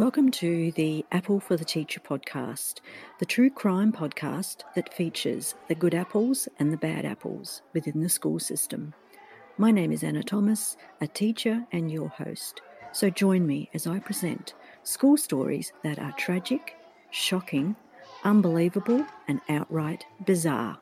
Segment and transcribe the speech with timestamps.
[0.00, 2.76] Welcome to the Apple for the Teacher podcast,
[3.18, 8.08] the true crime podcast that features the good apples and the bad apples within the
[8.08, 8.94] school system.
[9.58, 12.62] My name is Anna Thomas, a teacher and your host.
[12.92, 14.54] So join me as I present
[14.84, 16.76] school stories that are tragic,
[17.10, 17.76] shocking,
[18.24, 20.78] unbelievable, and outright bizarre.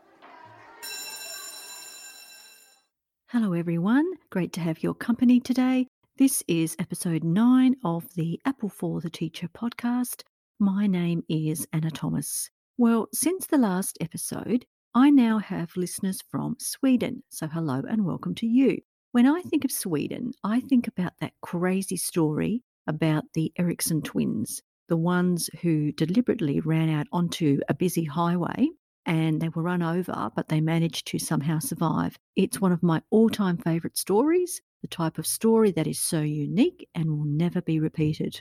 [3.30, 4.06] Hello, everyone.
[4.30, 5.88] Great to have your company today.
[6.18, 10.22] This is episode nine of the Apple for the Teacher podcast.
[10.58, 12.50] My name is Anna Thomas.
[12.76, 17.22] Well, since the last episode, I now have listeners from Sweden.
[17.28, 18.78] So, hello and welcome to you.
[19.12, 24.60] When I think of Sweden, I think about that crazy story about the Eriksson twins,
[24.88, 28.70] the ones who deliberately ran out onto a busy highway
[29.06, 32.18] and they were run over, but they managed to somehow survive.
[32.34, 36.20] It's one of my all time favourite stories the type of story that is so
[36.20, 38.40] unique and will never be repeated.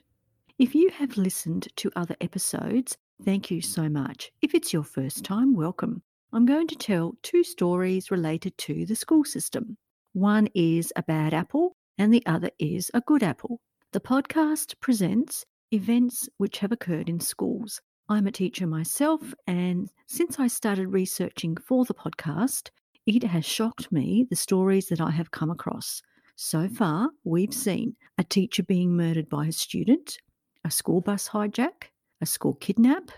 [0.59, 4.31] If you have listened to other episodes, thank you so much.
[4.41, 6.01] If it's your first time, welcome.
[6.33, 9.77] I'm going to tell two stories related to the school system.
[10.13, 13.59] One is a bad apple, and the other is a good apple.
[13.93, 17.81] The podcast presents events which have occurred in schools.
[18.09, 22.69] I'm a teacher myself, and since I started researching for the podcast,
[23.05, 26.01] it has shocked me the stories that I have come across.
[26.39, 30.19] So far, we've seen a teacher being murdered by a student,
[30.63, 31.89] a school bus hijack,
[32.21, 33.09] a school kidnap,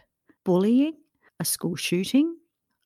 [0.45, 0.93] bullying,
[1.37, 2.37] a school shooting,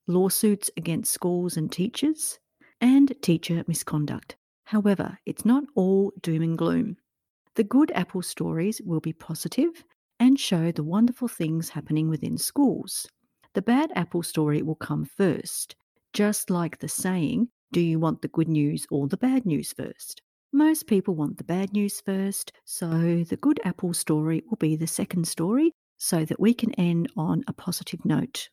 [0.08, 2.40] lawsuits against schools and teachers,
[2.82, 4.36] and teacher misconduct.
[4.64, 6.98] However, it's not all doom and gloom.
[7.54, 9.84] The good apple stories will be positive
[10.20, 13.08] and show the wonderful things happening within schools.
[13.54, 15.76] The bad apple story will come first,
[16.12, 20.22] just like the saying, do you want the good news or the bad news first?
[20.52, 24.86] Most people want the bad news first, so the good apple story will be the
[24.86, 28.50] second story so that we can end on a positive note.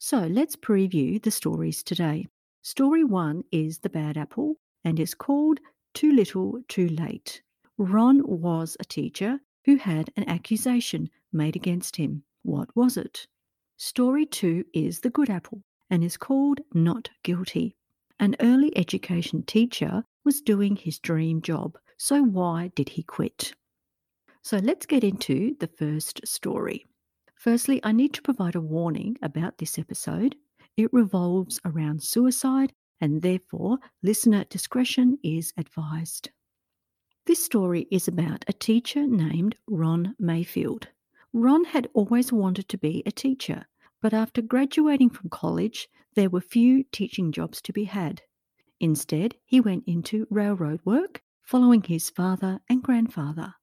[0.00, 2.26] So let's preview the stories today.
[2.62, 5.60] Story one is The Bad Apple and is called
[5.94, 7.40] Too Little, Too Late.
[7.78, 12.24] Ron was a teacher who had an accusation made against him.
[12.42, 13.28] What was it?
[13.76, 17.76] Story two is The Good Apple and is called Not Guilty.
[18.20, 23.54] An early education teacher was doing his dream job, so why did he quit?
[24.42, 26.86] So let's get into the first story.
[27.36, 30.34] Firstly, I need to provide a warning about this episode.
[30.76, 36.30] It revolves around suicide, and therefore, listener discretion is advised.
[37.26, 40.88] This story is about a teacher named Ron Mayfield.
[41.32, 43.66] Ron had always wanted to be a teacher,
[44.00, 48.22] but after graduating from college, there were few teaching jobs to be had.
[48.80, 53.54] Instead, he went into railroad work, following his father and grandfather.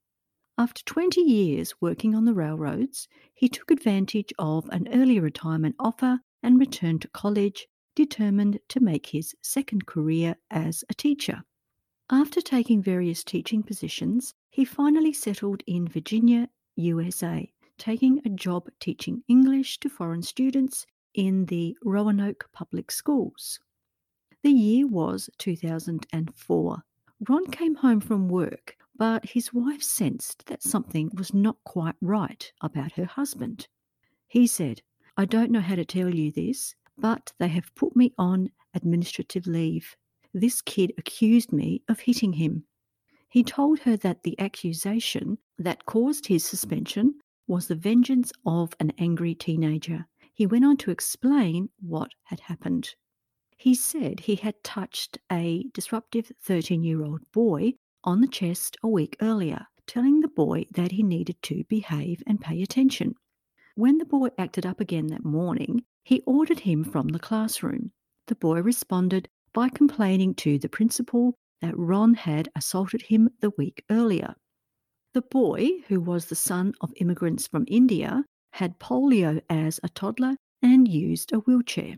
[0.58, 6.20] After 20 years working on the railroads, he took advantage of an early retirement offer
[6.42, 11.44] and returned to college, determined to make his second career as a teacher.
[12.10, 19.24] After taking various teaching positions, he finally settled in Virginia, USA, taking a job teaching
[19.28, 23.60] English to foreign students in the Roanoke Public Schools.
[24.44, 26.84] The year was 2004.
[27.28, 32.52] Ron came home from work, but his wife sensed that something was not quite right
[32.62, 33.68] about her husband.
[34.28, 34.82] He said,
[35.18, 39.48] I don't know how to tell you this, but they have put me on administrative
[39.48, 39.96] leave.
[40.34, 42.66] This kid accused me of hitting him.
[43.30, 47.16] He told her that the accusation that caused his suspension
[47.48, 50.06] was the vengeance of an angry teenager.
[50.34, 52.96] He went on to explain what had happened.
[53.58, 57.74] He said he had touched a disruptive 13 year old boy
[58.04, 62.42] on the chest a week earlier, telling the boy that he needed to behave and
[62.42, 63.16] pay attention.
[63.76, 67.92] When the boy acted up again that morning, he ordered him from the classroom.
[68.28, 73.84] The boy responded by complaining to the principal that Ron had assaulted him the week
[73.90, 74.36] earlier.
[75.16, 80.36] The boy, who was the son of immigrants from India, had polio as a toddler
[80.62, 81.96] and used a wheelchair.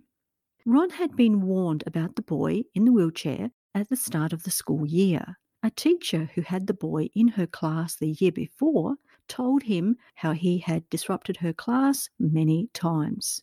[0.67, 4.51] Ron had been warned about the boy in the wheelchair at the start of the
[4.51, 5.39] school year.
[5.63, 8.97] A teacher who had the boy in her class the year before
[9.27, 13.41] told him how he had disrupted her class many times.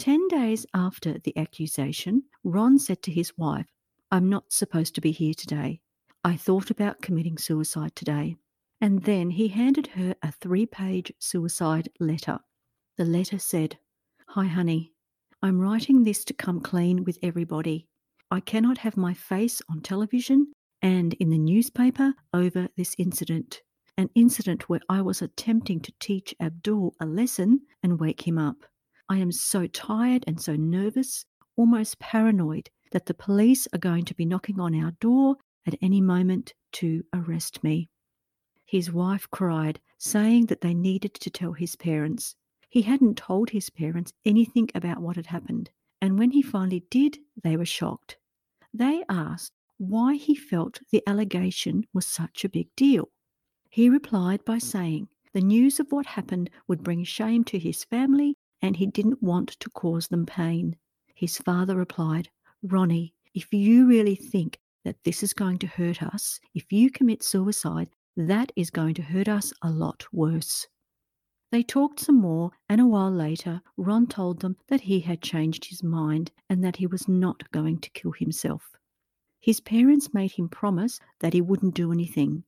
[0.00, 3.68] Ten days after the accusation, Ron said to his wife,
[4.10, 5.78] I'm not supposed to be here today.
[6.24, 8.34] I thought about committing suicide today.
[8.80, 12.38] And then he handed her a three page suicide letter.
[12.96, 13.78] The letter said,
[14.28, 14.92] Hi, honey.
[15.42, 17.86] I'm writing this to come clean with everybody.
[18.30, 20.52] I cannot have my face on television
[20.82, 23.62] and in the newspaper over this incident.
[23.96, 28.64] an incident where I was attempting to teach Abdul a lesson and wake him up.
[29.08, 31.24] I am so tired and so nervous,
[31.56, 35.36] almost paranoid that the police are going to be knocking on our door
[35.66, 37.90] at any moment to arrest me.
[38.68, 42.36] His wife cried, saying that they needed to tell his parents.
[42.68, 45.70] He hadn't told his parents anything about what had happened,
[46.02, 48.18] and when he finally did, they were shocked.
[48.74, 53.08] They asked why he felt the allegation was such a big deal.
[53.70, 58.36] He replied by saying the news of what happened would bring shame to his family
[58.60, 60.76] and he didn't want to cause them pain.
[61.14, 62.28] His father replied,
[62.62, 67.22] Ronnie, if you really think that this is going to hurt us, if you commit
[67.22, 67.88] suicide,
[68.18, 70.66] that is going to hurt us a lot worse.
[71.52, 75.66] They talked some more, and a while later, Ron told them that he had changed
[75.66, 78.72] his mind and that he was not going to kill himself.
[79.40, 82.42] His parents made him promise that he wouldn't do anything.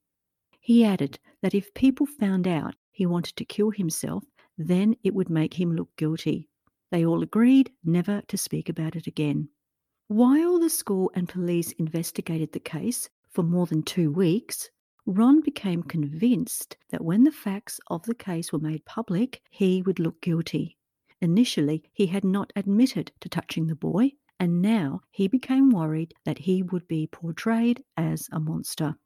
[0.59, 4.25] He added that if people found out he wanted to kill himself,
[4.59, 6.49] then it would make him look guilty.
[6.91, 9.49] They all agreed never to speak about it again.
[10.09, 14.69] While the school and police investigated the case for more than two weeks,
[15.07, 19.99] Ron became convinced that when the facts of the case were made public, he would
[19.99, 20.77] look guilty.
[21.21, 26.39] Initially, he had not admitted to touching the boy, and now he became worried that
[26.39, 28.97] he would be portrayed as a monster.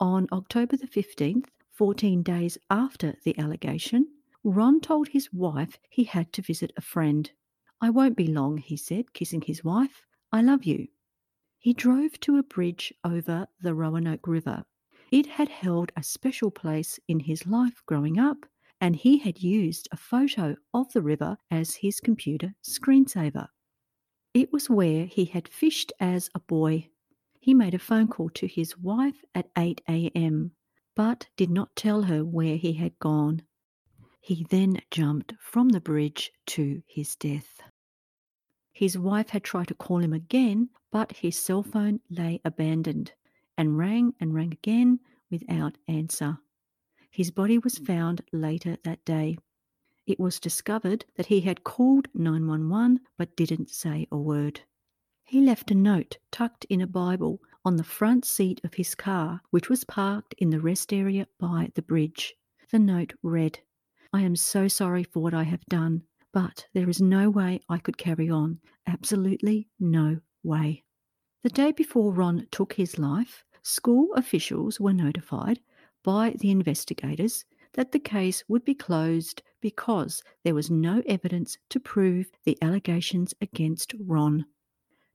[0.00, 4.08] On October the 15th, 14 days after the allegation,
[4.44, 7.30] Ron told his wife he had to visit a friend.
[7.80, 10.04] I won't be long, he said, kissing his wife.
[10.32, 10.88] I love you.
[11.58, 14.64] He drove to a bridge over the Roanoke River.
[15.10, 18.44] It had held a special place in his life growing up,
[18.80, 23.48] and he had used a photo of the river as his computer screensaver.
[24.34, 26.90] It was where he had fished as a boy.
[27.40, 30.52] He made a phone call to his wife at 8 a.m.,
[30.94, 33.42] but did not tell her where he had gone.
[34.20, 37.62] He then jumped from the bridge to his death.
[38.72, 43.12] His wife had tried to call him again, but his cell phone lay abandoned
[43.58, 45.00] and rang and rang again
[45.30, 46.38] without answer.
[47.10, 47.86] His body was mm.
[47.86, 49.36] found later that day.
[50.06, 54.60] It was discovered that he had called 911 but didn't say a word.
[55.24, 59.42] He left a note tucked in a Bible on the front seat of his car,
[59.50, 62.34] which was parked in the rest area by the bridge.
[62.70, 63.58] The note read,
[64.12, 67.76] I am so sorry for what I have done, but there is no way I
[67.76, 68.60] could carry on.
[68.86, 70.84] Absolutely no way.
[71.42, 75.60] The day before Ron took his life, school officials were notified
[76.02, 77.44] by the investigators
[77.74, 83.34] that the case would be closed because there was no evidence to prove the allegations
[83.42, 84.46] against Ron.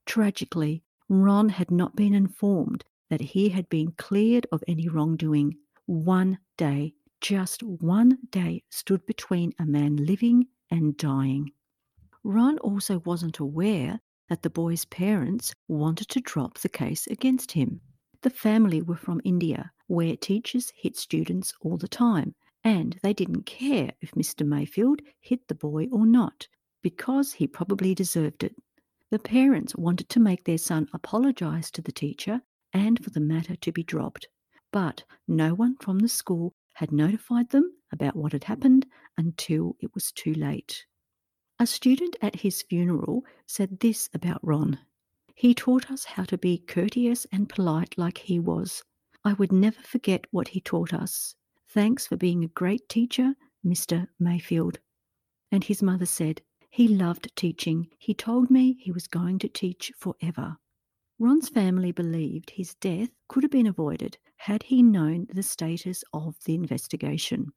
[0.06, 5.58] Tragically, Ron had not been informed that he had been cleared of any wrongdoing.
[5.88, 11.52] One day just one day stood between a man living and dying.
[12.24, 17.82] Ron also wasn't aware that the boy's parents wanted to drop the case against him.
[18.24, 23.46] The family were from India, where teachers hit students all the time, and they didn't
[23.46, 24.48] care if Mr.
[24.48, 26.48] Mayfield hit the boy or not,
[26.82, 28.56] because he probably deserved it.
[29.12, 32.42] The parents wanted to make their son apologize to the teacher
[32.72, 34.30] and for the matter to be dropped,
[34.72, 38.86] but no one from the school had notified them about what had happened
[39.18, 40.86] until it was too late.
[41.60, 44.80] A student at his funeral said this about Ron.
[45.36, 48.84] He taught us how to be courteous and polite like he was.
[49.24, 51.36] I would never forget what he taught us.
[51.70, 53.36] Thanks for being a great teacher,
[53.66, 54.08] Mr.
[54.20, 54.80] Mayfield.
[55.52, 57.90] And his mother said, He loved teaching.
[57.98, 60.58] He told me he was going to teach forever.
[61.20, 66.36] Ron's family believed his death could have been avoided had he known the status of
[66.46, 67.54] the investigation.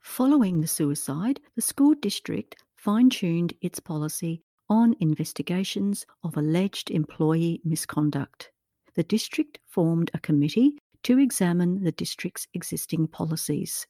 [0.00, 7.60] Following the suicide, the school district fine tuned its policy on investigations of alleged employee
[7.64, 8.50] misconduct.
[8.94, 13.86] The district formed a committee to examine the district's existing policies.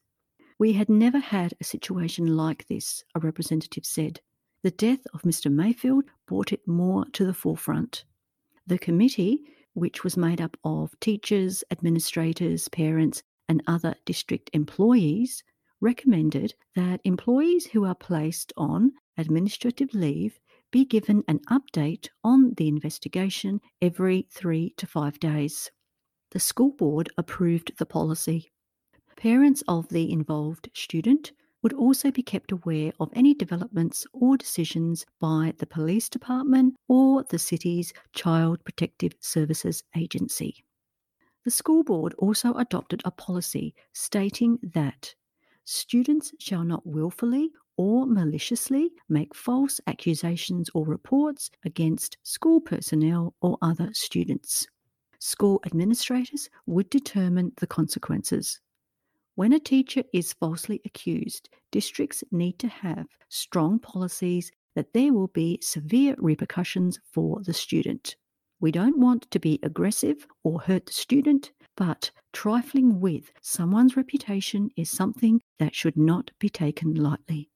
[0.59, 4.21] We had never had a situation like this, a representative said.
[4.63, 5.53] The death of Mr.
[5.53, 8.05] Mayfield brought it more to the forefront.
[8.67, 9.41] The committee,
[9.75, 15.43] which was made up of teachers, administrators, parents, and other district employees,
[15.81, 20.39] recommended that employees who are placed on administrative leave
[20.71, 25.71] be given an update on the investigation every three to five days.
[26.31, 28.53] The school board approved the policy.
[29.17, 31.33] Parents of the involved student
[31.63, 37.25] would also be kept aware of any developments or decisions by the police department or
[37.25, 40.65] the city's Child Protective Services Agency.
[41.45, 45.15] The school board also adopted a policy stating that
[45.65, 53.57] students shall not willfully or maliciously make false accusations or reports against school personnel or
[53.63, 54.67] other students.
[55.21, 58.61] School administrators would determine the consequences.
[59.37, 65.29] When a teacher is falsely accused, districts need to have strong policies that there will
[65.29, 68.17] be severe repercussions for the student.
[68.61, 74.71] We don't want to be aggressive or hurt the student, but trifling with someone's reputation
[74.77, 77.51] is something that should not be taken lightly.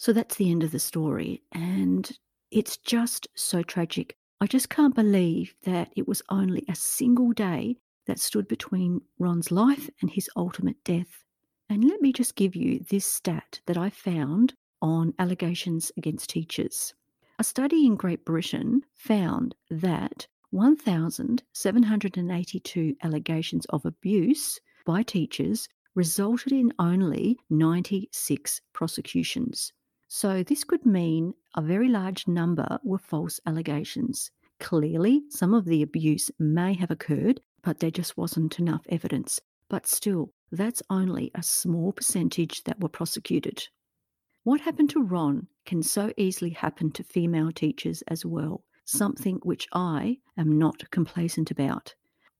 [0.00, 1.42] So that's the end of the story.
[1.52, 2.10] And
[2.50, 4.16] it's just so tragic.
[4.40, 7.76] I just can't believe that it was only a single day
[8.06, 11.22] that stood between Ron's life and his ultimate death.
[11.68, 16.94] And let me just give you this stat that I found on allegations against teachers.
[17.38, 26.72] A study in Great Britain found that 1,782 allegations of abuse by teachers resulted in
[26.78, 29.74] only 96 prosecutions.
[30.12, 34.32] So, this could mean a very large number were false allegations.
[34.58, 39.40] Clearly, some of the abuse may have occurred, but there just wasn't enough evidence.
[39.68, 43.68] But still, that's only a small percentage that were prosecuted.
[44.42, 49.68] What happened to Ron can so easily happen to female teachers as well, something which
[49.72, 51.94] I am not complacent about.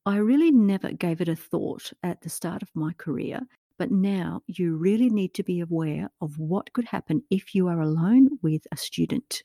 [0.04, 3.46] I really never gave it a thought at the start of my career
[3.80, 7.80] but now you really need to be aware of what could happen if you are
[7.80, 9.42] alone with a student.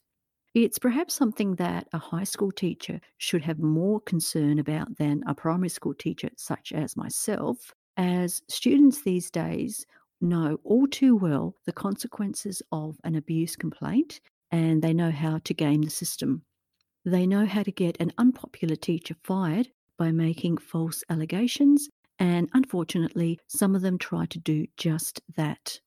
[0.53, 5.33] It's perhaps something that a high school teacher should have more concern about than a
[5.33, 9.85] primary school teacher, such as myself, as students these days
[10.19, 14.19] know all too well the consequences of an abuse complaint
[14.51, 16.41] and they know how to game the system.
[17.05, 21.87] They know how to get an unpopular teacher fired by making false allegations
[22.19, 25.79] and unfortunately, some of them try to do just that.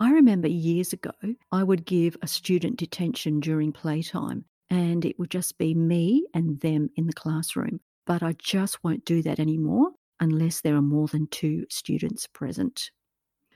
[0.00, 1.12] I remember years ago,
[1.50, 6.60] I would give a student detention during playtime, and it would just be me and
[6.60, 7.80] them in the classroom.
[8.06, 12.90] But I just won't do that anymore unless there are more than two students present.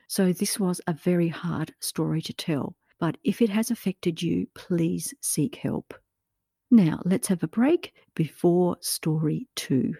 [0.08, 4.46] So, this was a very hard story to tell, but if it has affected you,
[4.54, 5.94] please seek help.
[6.70, 9.94] Now, let's have a break before story two.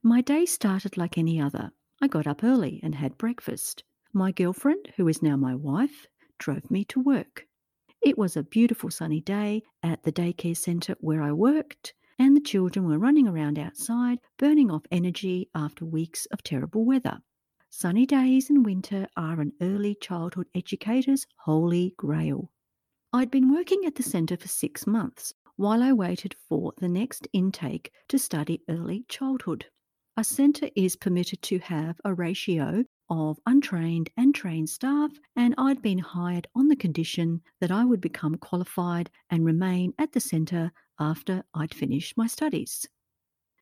[0.02, 1.72] My day started like any other.
[2.02, 3.84] I got up early and had breakfast.
[4.12, 6.06] My girlfriend, who is now my wife,
[6.40, 7.46] drove me to work.
[8.02, 12.40] It was a beautiful sunny day at the daycare centre where I worked, and the
[12.40, 17.20] children were running around outside, burning off energy after weeks of terrible weather.
[17.68, 22.50] Sunny days in winter are an early childhood educator's holy grail.
[23.12, 27.28] I'd been working at the centre for six months while I waited for the next
[27.32, 29.66] intake to study early childhood.
[30.16, 35.82] A centre is permitted to have a ratio of untrained and trained staff, and I'd
[35.82, 40.72] been hired on the condition that I would become qualified and remain at the centre
[40.98, 42.88] after I'd finished my studies.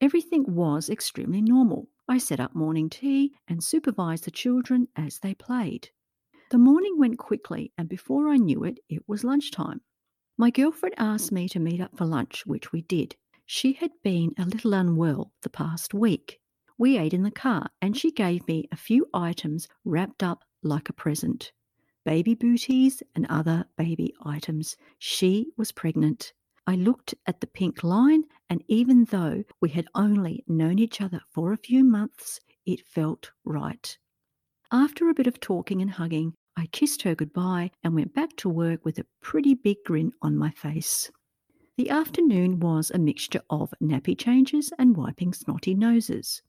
[0.01, 1.89] Everything was extremely normal.
[2.09, 5.91] I set up morning tea and supervised the children as they played.
[6.51, 9.81] The morning went quickly, and before I knew it, it was lunchtime.
[10.37, 13.17] My girlfriend asked me to meet up for lunch, which we did.
[13.45, 16.39] She had been a little unwell the past week.
[16.79, 20.89] We ate in the car, and she gave me a few items wrapped up like
[20.89, 21.53] a present
[22.05, 24.77] baby booties and other baby items.
[24.99, 26.33] She was pregnant.
[26.67, 31.21] I looked at the pink line, and even though we had only known each other
[31.31, 33.99] for a few months, it felt right.
[34.71, 38.49] After a bit of talking and hugging, I kissed her goodbye and went back to
[38.49, 41.11] work with a pretty big grin on my face.
[41.77, 46.41] The afternoon was a mixture of nappy changes and wiping snotty noses.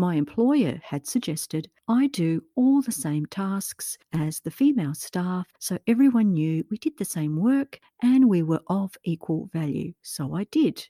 [0.00, 5.76] My employer had suggested I do all the same tasks as the female staff so
[5.86, 9.92] everyone knew we did the same work and we were of equal value.
[10.00, 10.88] So I did.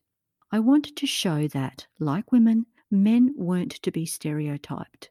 [0.53, 5.11] I wanted to show that, like women, men weren't to be stereotyped.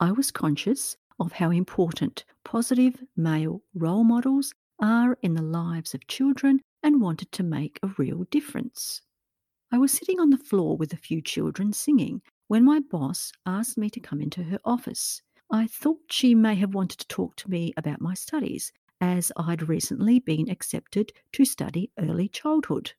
[0.00, 6.06] I was conscious of how important positive male role models are in the lives of
[6.06, 9.02] children and wanted to make a real difference.
[9.70, 13.76] I was sitting on the floor with a few children singing when my boss asked
[13.76, 15.22] me to come into her office.
[15.50, 19.68] I thought she may have wanted to talk to me about my studies, as I'd
[19.68, 22.92] recently been accepted to study early childhood.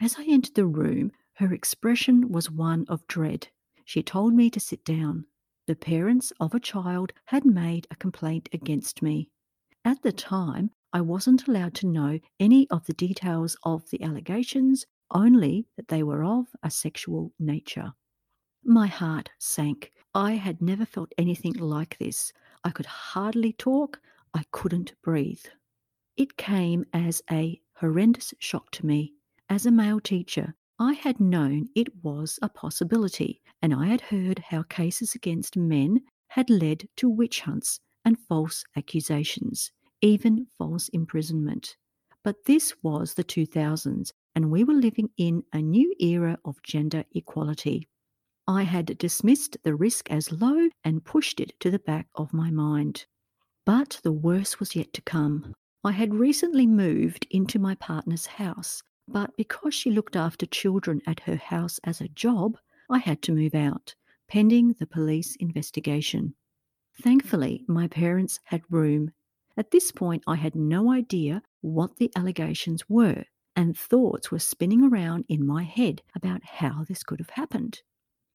[0.00, 3.48] As I entered the room, her expression was one of dread.
[3.84, 5.26] She told me to sit down.
[5.66, 9.28] The parents of a child had made a complaint against me.
[9.84, 14.86] At the time, I wasn't allowed to know any of the details of the allegations,
[15.10, 17.92] only that they were of a sexual nature.
[18.64, 19.92] My heart sank.
[20.14, 22.32] I had never felt anything like this.
[22.64, 24.00] I could hardly talk.
[24.34, 25.44] I couldn't breathe.
[26.16, 29.14] It came as a horrendous shock to me.
[29.48, 34.38] As a male teacher, I had known it was a possibility, and I had heard
[34.38, 41.76] how cases against men had led to witch hunts and false accusations even false imprisonment.
[42.22, 47.04] But this was the 2000s, and we were living in a new era of gender
[47.14, 47.88] equality.
[48.48, 52.50] I had dismissed the risk as low and pushed it to the back of my
[52.50, 53.06] mind.
[53.64, 55.54] But the worst was yet to come.
[55.84, 61.20] I had recently moved into my partner's house, but because she looked after children at
[61.20, 62.58] her house as a job,
[62.90, 63.94] I had to move out,
[64.26, 66.34] pending the police investigation.
[67.00, 69.12] Thankfully, my parents had room
[69.58, 73.24] at this point, I had no idea what the allegations were,
[73.56, 77.82] and thoughts were spinning around in my head about how this could have happened.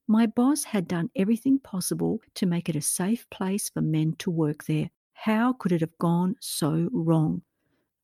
[0.07, 4.29] My boss had done everything possible to make it a safe place for men to
[4.29, 4.89] work there.
[5.13, 7.41] How could it have gone so wrong?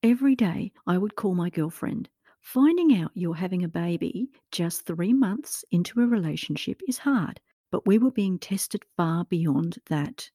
[0.02, 2.08] Every day I would call my girlfriend.
[2.40, 7.38] Finding out you're having a baby just three months into a relationship is hard,
[7.70, 10.30] but we were being tested far beyond that.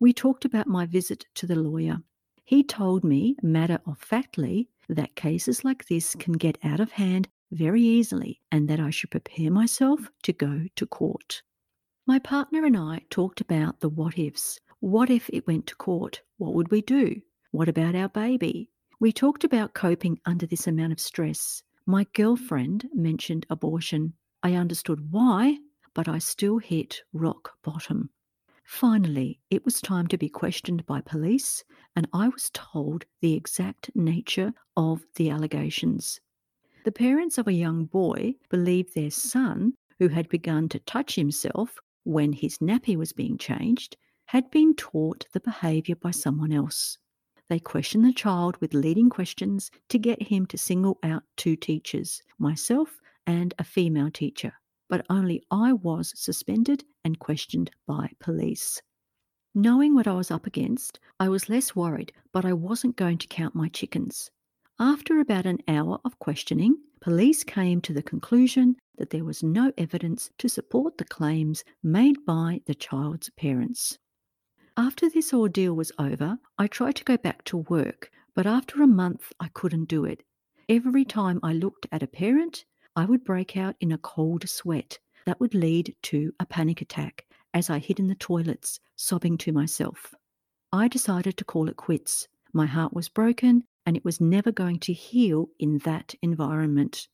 [0.00, 1.98] We talked about my visit to the lawyer.
[2.44, 7.28] He told me, matter of factly, that cases like this can get out of hand
[7.50, 11.42] very easily and that I should prepare myself to go to court.
[12.06, 14.58] My partner and I talked about the what ifs.
[14.80, 16.22] What if it went to court?
[16.38, 17.20] What would we do?
[17.50, 18.70] What about our baby?
[19.00, 21.62] We talked about coping under this amount of stress.
[21.86, 24.12] My girlfriend mentioned abortion.
[24.42, 25.58] I understood why,
[25.94, 28.10] but I still hit rock bottom.
[28.64, 31.64] Finally, it was time to be questioned by police,
[31.96, 36.20] and I was told the exact nature of the allegations.
[36.84, 41.78] The parents of a young boy believed their son, who had begun to touch himself
[42.04, 46.96] when his nappy was being changed, had been taught the behaviour by someone else.
[47.48, 52.22] They questioned the child with leading questions to get him to single out two teachers,
[52.38, 54.54] myself and a female teacher
[54.90, 58.82] but only I was suspended and questioned by police.
[59.54, 63.26] Knowing what I was up against, I was less worried, but I wasn't going to
[63.28, 64.30] count my chickens.
[64.82, 69.74] After about an hour of questioning, police came to the conclusion that there was no
[69.76, 73.98] evidence to support the claims made by the child's parents.
[74.78, 78.86] After this ordeal was over, I tried to go back to work, but after a
[78.86, 80.22] month I couldn't do it.
[80.66, 82.64] Every time I looked at a parent,
[82.96, 87.26] I would break out in a cold sweat that would lead to a panic attack
[87.52, 90.14] as I hid in the toilets, sobbing to myself.
[90.72, 92.28] I decided to call it quits.
[92.54, 97.08] My heart was broken and it was never going to heal in that environment.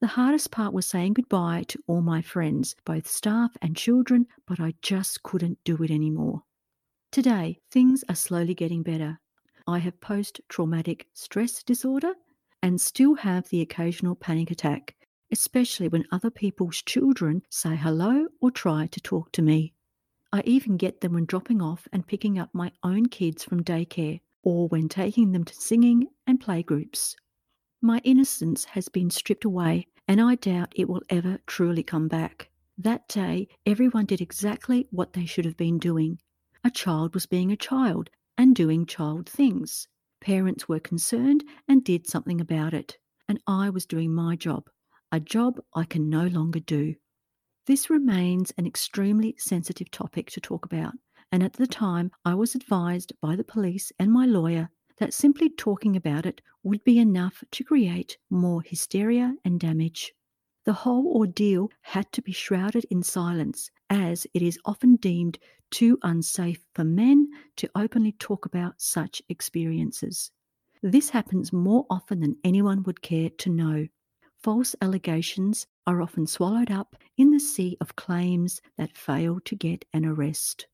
[0.00, 4.60] The hardest part was saying goodbye to all my friends, both staff and children, but
[4.60, 6.44] I just couldn't do it anymore.
[7.10, 9.18] Today, things are slowly getting better.
[9.66, 12.12] I have post traumatic stress disorder
[12.62, 14.94] and still have the occasional panic attack,
[15.32, 19.74] especially when other people's children say hello or try to talk to me.
[20.32, 24.20] I even get them when dropping off and picking up my own kids from daycare
[24.42, 27.14] or when taking them to singing and playgroups.
[27.80, 32.50] My innocence has been stripped away, and I doubt it will ever truly come back.
[32.78, 36.18] That day, everyone did exactly what they should have been doing.
[36.64, 39.88] A child was being a child and doing child things.
[40.20, 44.68] Parents were concerned and did something about it, and I was doing my job
[45.12, 46.94] a job I can no longer do.
[47.66, 50.94] This remains an extremely sensitive topic to talk about,
[51.32, 55.48] and at the time I was advised by the police and my lawyer that simply
[55.48, 60.12] talking about it would be enough to create more hysteria and damage.
[60.64, 65.38] The whole ordeal had to be shrouded in silence, as it is often deemed
[65.70, 70.30] too unsafe for men to openly talk about such experiences.
[70.82, 73.88] This happens more often than anyone would care to know
[74.42, 79.84] false allegations are often swallowed up in the sea of claims that fail to get
[79.92, 80.66] an arrest.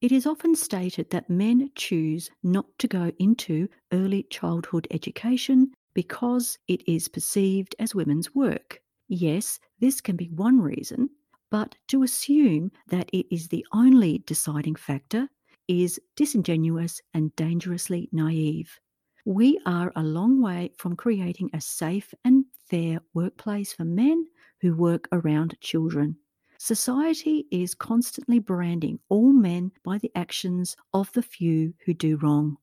[0.00, 6.58] It is often stated that men choose not to go into early childhood education because
[6.68, 8.80] it is perceived as women's work.
[9.08, 11.10] Yes, this can be one reason,
[11.50, 15.28] but to assume that it is the only deciding factor
[15.68, 18.80] is disingenuous and dangerously naive.
[19.26, 24.24] We are a long way from creating a safe and fair workplace for men
[24.62, 26.16] who work around children.
[26.62, 32.58] Society is constantly branding all men by the actions of the few who do wrong.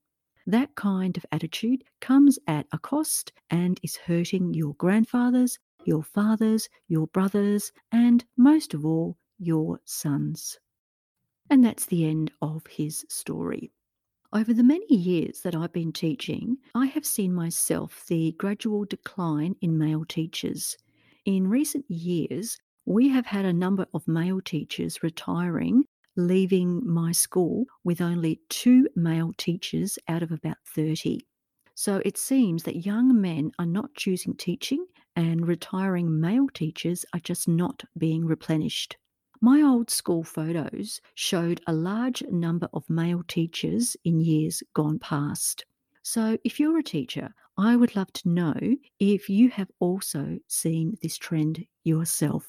[0.46, 6.70] That kind of attitude comes at a cost and is hurting your grandfathers, your fathers,
[6.88, 10.60] your brothers, and most of all, your sons.
[11.50, 13.72] And that's the end of his story.
[14.32, 19.56] Over the many years that I've been teaching, I have seen myself the gradual decline
[19.60, 20.78] in male teachers.
[21.26, 25.84] In recent years, we have had a number of male teachers retiring,
[26.16, 31.20] leaving my school with only two male teachers out of about 30.
[31.76, 34.86] So it seems that young men are not choosing teaching
[35.18, 38.96] and retiring male teachers are just not being replenished.
[39.42, 45.66] My old school photos showed a large number of male teachers in years gone past.
[46.04, 48.56] So, if you're a teacher, I would love to know
[48.98, 52.48] if you have also seen this trend yourself.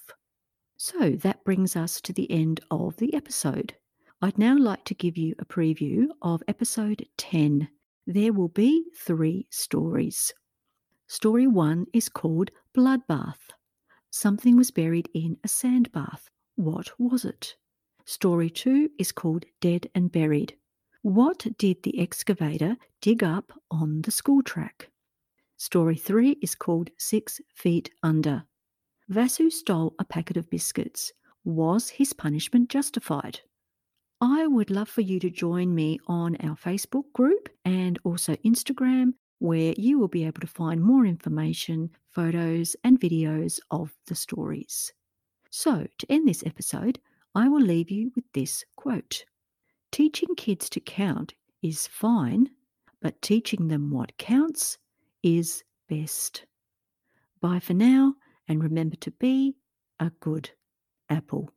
[0.81, 3.75] So, that brings us to the end of the episode.
[4.23, 7.69] I'd now like to give you a preview of episode 10.
[8.07, 10.33] There will be three stories.
[11.09, 13.51] Story one is called Bloodbath.
[14.11, 16.31] Something was buried in a sand bath.
[16.55, 17.57] What was it?
[18.05, 20.57] Story two is called Dead and Buried.
[21.03, 24.91] What did the excavator dig up on the school track?
[25.57, 28.45] Story three is called Six Feet Under.
[29.11, 31.12] Vasu stole a packet of biscuits.
[31.42, 33.40] Was his punishment justified?
[34.21, 39.14] I would love for you to join me on our Facebook group and also Instagram,
[39.38, 44.92] where you will be able to find more information, photos, and videos of the stories.
[45.51, 46.99] So, to end this episode,
[47.35, 49.25] I will leave you with this quote
[49.90, 52.51] Teaching kids to count is fine,
[53.01, 54.77] but teaching them what counts
[55.23, 56.44] is best.
[57.40, 58.16] Bye for now,
[58.49, 59.57] and remember to be
[60.01, 60.51] a good
[61.11, 61.51] apple.